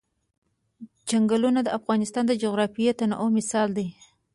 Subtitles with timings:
[1.09, 3.87] چنګلونه د افغانستان د جغرافیوي تنوع مثال دی.